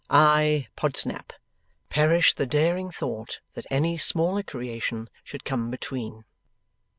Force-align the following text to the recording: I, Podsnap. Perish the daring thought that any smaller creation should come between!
I, 0.09 0.67
Podsnap. 0.75 1.31
Perish 1.91 2.33
the 2.33 2.47
daring 2.47 2.89
thought 2.89 3.39
that 3.53 3.67
any 3.69 3.99
smaller 3.99 4.41
creation 4.41 5.09
should 5.23 5.45
come 5.45 5.69
between! 5.69 6.25